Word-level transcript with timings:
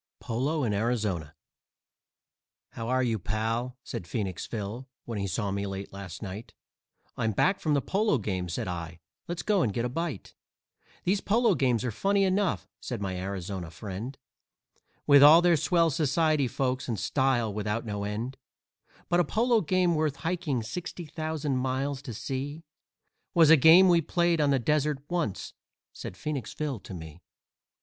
POLO 0.19 0.63
IN 0.63 0.73
ARIZONA 0.73 1.35
"How 2.71 2.87
are 2.89 3.03
you, 3.03 3.19
pal?" 3.19 3.77
said 3.83 4.07
Phoenix 4.07 4.47
Phil, 4.47 4.89
when 5.05 5.19
he 5.19 5.27
saw 5.27 5.51
me 5.51 5.67
late 5.67 5.93
last 5.93 6.23
night; 6.23 6.55
"I'm 7.17 7.33
back 7.33 7.59
from 7.59 7.75
the 7.75 7.83
polo 7.83 8.17
game," 8.17 8.49
said 8.49 8.67
I, 8.67 8.99
"let's 9.27 9.43
go 9.43 9.61
and 9.61 9.71
get 9.71 9.85
a 9.85 9.89
bite." 9.89 10.33
"These 11.03 11.21
polo 11.21 11.53
games 11.53 11.85
are 11.85 11.91
funny 11.91 12.23
enough," 12.23 12.67
said 12.79 12.99
my 12.99 13.15
Arizona 13.15 13.69
friend, 13.69 14.17
"With 15.05 15.21
all 15.21 15.39
their 15.39 15.55
swell 15.55 15.91
society 15.91 16.47
folks 16.47 16.87
and 16.87 16.99
style 16.99 17.53
without 17.53 17.85
no 17.85 18.03
end; 18.03 18.39
But 19.07 19.19
a 19.19 19.23
polo 19.23 19.61
game 19.61 19.93
worth 19.93 20.15
hiking 20.15 20.63
sixty 20.63 21.05
thousand 21.05 21.57
miles 21.57 22.01
to 22.01 22.13
see 22.15 22.63
Was 23.35 23.51
a 23.51 23.55
game 23.55 23.87
we 23.87 24.01
played 24.01 24.41
on 24.41 24.49
the 24.49 24.57
desert 24.57 24.97
once," 25.11 25.53
said 25.93 26.17
Phoenix 26.17 26.51
Phil 26.53 26.79
to 26.79 26.95
me. 26.95 27.21